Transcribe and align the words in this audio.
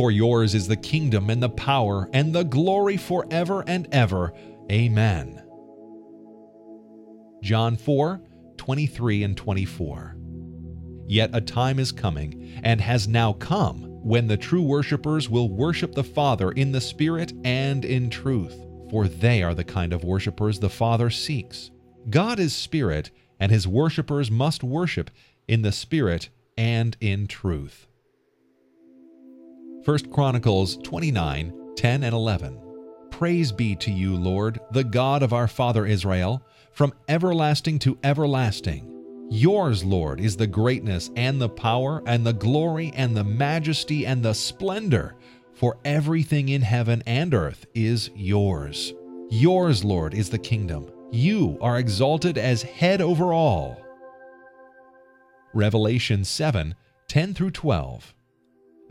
For 0.00 0.10
yours 0.10 0.54
is 0.54 0.66
the 0.66 0.78
kingdom 0.78 1.28
and 1.28 1.42
the 1.42 1.50
power 1.50 2.08
and 2.14 2.34
the 2.34 2.42
glory 2.42 2.96
forever 2.96 3.62
and 3.66 3.86
ever. 3.92 4.32
Amen. 4.72 5.42
John 7.42 7.76
4 7.76 8.22
23 8.56 9.24
and 9.24 9.36
24. 9.36 10.16
Yet 11.06 11.28
a 11.34 11.42
time 11.42 11.78
is 11.78 11.92
coming, 11.92 12.62
and 12.64 12.80
has 12.80 13.08
now 13.08 13.34
come, 13.34 13.82
when 14.02 14.26
the 14.26 14.38
true 14.38 14.62
worshippers 14.62 15.28
will 15.28 15.50
worship 15.50 15.94
the 15.94 16.02
Father 16.02 16.50
in 16.50 16.72
the 16.72 16.80
Spirit 16.80 17.34
and 17.44 17.84
in 17.84 18.08
truth, 18.08 18.56
for 18.88 19.06
they 19.06 19.42
are 19.42 19.54
the 19.54 19.64
kind 19.64 19.92
of 19.92 20.02
worshippers 20.02 20.60
the 20.60 20.70
Father 20.70 21.10
seeks. 21.10 21.72
God 22.08 22.40
is 22.40 22.56
Spirit, 22.56 23.10
and 23.38 23.52
his 23.52 23.68
worshippers 23.68 24.30
must 24.30 24.64
worship 24.64 25.10
in 25.46 25.60
the 25.60 25.72
Spirit 25.72 26.30
and 26.56 26.96
in 27.02 27.26
truth. 27.26 27.86
1 29.84 30.10
Chronicles 30.10 30.76
29 30.78 31.54
10 31.74 32.02
and 32.02 32.14
11. 32.14 32.60
Praise 33.10 33.50
be 33.50 33.74
to 33.76 33.90
you, 33.90 34.14
Lord, 34.14 34.60
the 34.72 34.84
God 34.84 35.22
of 35.22 35.32
our 35.32 35.48
father 35.48 35.86
Israel, 35.86 36.42
from 36.72 36.92
everlasting 37.08 37.78
to 37.80 37.96
everlasting. 38.04 38.86
Yours, 39.30 39.82
Lord, 39.82 40.20
is 40.20 40.36
the 40.36 40.46
greatness 40.46 41.10
and 41.16 41.40
the 41.40 41.48
power 41.48 42.02
and 42.04 42.26
the 42.26 42.34
glory 42.34 42.92
and 42.94 43.16
the 43.16 43.24
majesty 43.24 44.04
and 44.04 44.22
the 44.22 44.34
splendor, 44.34 45.14
for 45.54 45.78
everything 45.86 46.50
in 46.50 46.60
heaven 46.60 47.02
and 47.06 47.32
earth 47.32 47.64
is 47.74 48.10
yours. 48.14 48.92
Yours, 49.30 49.82
Lord, 49.82 50.12
is 50.12 50.28
the 50.28 50.38
kingdom. 50.38 50.90
You 51.10 51.56
are 51.62 51.78
exalted 51.78 52.36
as 52.36 52.62
head 52.62 53.00
over 53.00 53.32
all. 53.32 53.80
Revelation 55.54 56.22
7 56.22 56.74
10 57.08 57.34
through 57.34 57.52
12. 57.52 58.14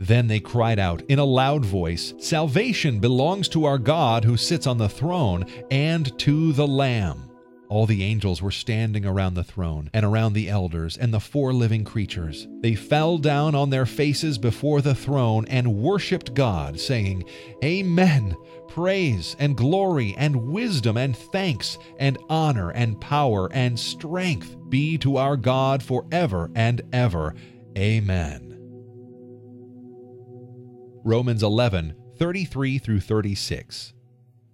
Then 0.00 0.28
they 0.28 0.40
cried 0.40 0.78
out 0.78 1.02
in 1.08 1.18
a 1.18 1.24
loud 1.24 1.64
voice 1.64 2.14
Salvation 2.18 2.98
belongs 2.98 3.48
to 3.50 3.66
our 3.66 3.78
God 3.78 4.24
who 4.24 4.36
sits 4.36 4.66
on 4.66 4.78
the 4.78 4.88
throne 4.88 5.44
and 5.70 6.18
to 6.20 6.52
the 6.54 6.66
Lamb. 6.66 7.30
All 7.68 7.86
the 7.86 8.02
angels 8.02 8.42
were 8.42 8.50
standing 8.50 9.06
around 9.06 9.34
the 9.34 9.44
throne 9.44 9.90
and 9.92 10.04
around 10.04 10.32
the 10.32 10.48
elders 10.48 10.96
and 10.96 11.14
the 11.14 11.20
four 11.20 11.52
living 11.52 11.84
creatures. 11.84 12.48
They 12.62 12.74
fell 12.74 13.16
down 13.16 13.54
on 13.54 13.70
their 13.70 13.86
faces 13.86 14.38
before 14.38 14.80
the 14.80 14.94
throne 14.94 15.44
and 15.46 15.76
worshiped 15.76 16.34
God, 16.34 16.80
saying, 16.80 17.24
Amen. 17.62 18.34
Praise 18.66 19.36
and 19.38 19.56
glory 19.56 20.14
and 20.18 20.48
wisdom 20.48 20.96
and 20.96 21.16
thanks 21.16 21.78
and 21.98 22.18
honor 22.28 22.70
and 22.70 23.00
power 23.00 23.48
and 23.52 23.78
strength 23.78 24.56
be 24.68 24.98
to 24.98 25.16
our 25.16 25.36
God 25.36 25.82
forever 25.82 26.50
and 26.56 26.82
ever. 26.92 27.34
Amen. 27.78 28.49
Romans 31.04 31.42
11 31.42 31.94
33 32.18 32.78
through 32.78 33.00
36. 33.00 33.94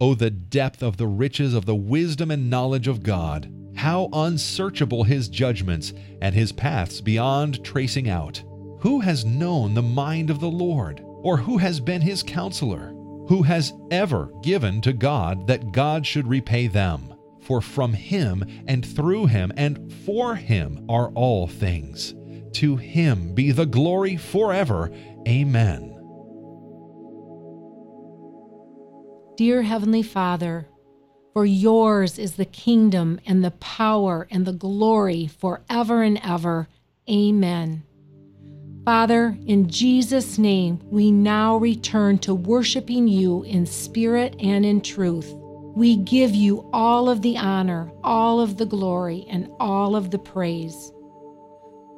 Oh, 0.00 0.14
the 0.14 0.30
depth 0.30 0.82
of 0.82 0.96
the 0.96 1.06
riches 1.06 1.54
of 1.54 1.66
the 1.66 1.74
wisdom 1.74 2.30
and 2.30 2.48
knowledge 2.48 2.86
of 2.86 3.02
God! 3.02 3.52
How 3.74 4.08
unsearchable 4.12 5.04
his 5.04 5.28
judgments, 5.28 5.92
and 6.22 6.34
his 6.34 6.52
paths 6.52 7.00
beyond 7.00 7.64
tracing 7.64 8.08
out! 8.08 8.42
Who 8.80 9.00
has 9.00 9.24
known 9.24 9.74
the 9.74 9.82
mind 9.82 10.30
of 10.30 10.38
the 10.38 10.50
Lord? 10.50 11.02
Or 11.04 11.38
who 11.38 11.58
has 11.58 11.80
been 11.80 12.02
his 12.02 12.22
counselor? 12.22 12.92
Who 13.28 13.42
has 13.42 13.72
ever 13.90 14.30
given 14.42 14.80
to 14.82 14.92
God 14.92 15.48
that 15.48 15.72
God 15.72 16.06
should 16.06 16.28
repay 16.28 16.68
them? 16.68 17.14
For 17.40 17.60
from 17.60 17.92
him, 17.92 18.44
and 18.68 18.84
through 18.84 19.26
him, 19.26 19.50
and 19.56 19.92
for 20.04 20.36
him 20.36 20.84
are 20.88 21.08
all 21.10 21.48
things. 21.48 22.14
To 22.54 22.76
him 22.76 23.34
be 23.34 23.50
the 23.50 23.66
glory 23.66 24.16
forever. 24.16 24.92
Amen. 25.26 25.95
Dear 29.36 29.60
Heavenly 29.60 30.02
Father, 30.02 30.66
for 31.34 31.44
yours 31.44 32.18
is 32.18 32.36
the 32.36 32.46
kingdom 32.46 33.20
and 33.26 33.44
the 33.44 33.50
power 33.50 34.26
and 34.30 34.46
the 34.46 34.52
glory 34.54 35.26
forever 35.26 36.02
and 36.02 36.18
ever. 36.24 36.68
Amen. 37.06 37.82
Father, 38.86 39.36
in 39.44 39.68
Jesus' 39.68 40.38
name, 40.38 40.80
we 40.84 41.12
now 41.12 41.58
return 41.58 42.16
to 42.20 42.34
worshiping 42.34 43.08
you 43.08 43.42
in 43.42 43.66
spirit 43.66 44.34
and 44.40 44.64
in 44.64 44.80
truth. 44.80 45.30
We 45.34 45.96
give 45.96 46.34
you 46.34 46.70
all 46.72 47.10
of 47.10 47.20
the 47.20 47.36
honor, 47.36 47.92
all 48.02 48.40
of 48.40 48.56
the 48.56 48.64
glory, 48.64 49.26
and 49.28 49.50
all 49.60 49.96
of 49.96 50.10
the 50.10 50.18
praise. 50.18 50.92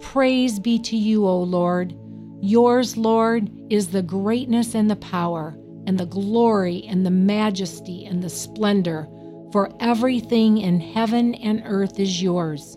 Praise 0.00 0.58
be 0.58 0.80
to 0.80 0.96
you, 0.96 1.24
O 1.24 1.40
Lord. 1.40 1.96
Yours, 2.40 2.96
Lord, 2.96 3.48
is 3.70 3.92
the 3.92 4.02
greatness 4.02 4.74
and 4.74 4.90
the 4.90 4.96
power 4.96 5.56
and 5.88 5.96
the 5.96 6.04
glory 6.04 6.84
and 6.86 7.06
the 7.06 7.10
majesty 7.10 8.04
and 8.04 8.22
the 8.22 8.28
splendor, 8.28 9.08
for 9.50 9.72
everything 9.80 10.58
in 10.58 10.78
heaven 10.78 11.34
and 11.36 11.62
earth 11.64 11.98
is 11.98 12.22
yours. 12.22 12.76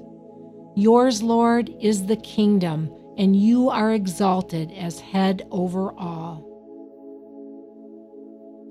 Yours, 0.78 1.22
Lord, 1.22 1.70
is 1.82 2.06
the 2.06 2.16
kingdom, 2.16 2.90
and 3.18 3.36
you 3.36 3.70
are 3.70 3.92
exalted 3.92 4.72
as 4.72 5.02
head 5.02 5.46
over 5.52 5.92
all. 6.00 6.48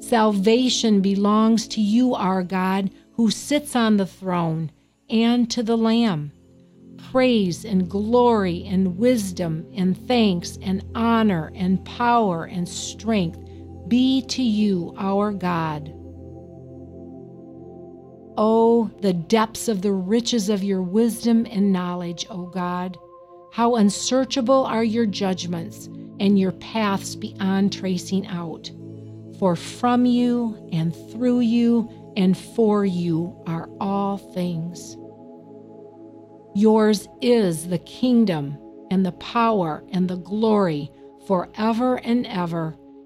Salvation 0.01 1.03
belongs 1.03 1.69
to 1.69 1.83
you, 1.83 2.15
our 2.15 2.43
God, 2.43 2.91
who 3.13 3.31
sits 3.31 3.77
on 3.77 3.99
the 3.99 4.07
throne, 4.07 4.73
and 5.11 5.51
to 5.51 5.63
the 5.63 5.77
Lamb. 5.77 6.33
Praise 7.13 7.67
and 7.67 7.91
glory 7.91 8.65
and 8.65 8.97
wisdom 8.97 9.67
and 9.75 10.09
thanks 10.09 10.59
and 10.63 10.83
honor 10.95 11.53
and 11.55 11.85
power 11.85 12.47
and 12.47 12.67
strength 12.67 13.39
be 13.91 14.23
to 14.23 14.43
you, 14.43 14.95
our 14.97 15.33
God. 15.33 15.93
Oh, 18.39 18.91
the 19.01 19.13
depths 19.13 19.69
of 19.69 19.83
the 19.83 19.93
riches 19.93 20.49
of 20.49 20.65
your 20.65 20.81
wisdom 20.81 21.47
and 21.51 21.73
knowledge, 21.73 22.25
O 22.31 22.47
God. 22.47 22.97
How 23.53 23.75
unsearchable 23.75 24.65
are 24.65 24.85
your 24.85 25.05
judgments 25.05 25.87
and 26.21 26.39
your 26.39 26.53
paths 26.53 27.17
beyond 27.17 27.73
tracing 27.73 28.27
out. 28.29 28.71
For 29.39 29.57
from 29.57 30.07
you 30.07 30.69
and 30.73 30.95
through 31.11 31.41
you 31.41 32.13
and 32.17 32.39
for 32.39 32.85
you 32.85 33.37
are 33.47 33.69
all 33.81 34.19
things. 34.19 34.97
Yours 36.55 37.09
is 37.21 37.69
the 37.69 37.79
kingdom 37.79 38.57
and 38.91 39.05
the 39.05 39.13
power 39.13 39.83
and 39.93 40.09
the 40.09 40.17
glory 40.17 40.93
forever 41.27 41.97
and 41.97 42.27
ever. 42.27 42.77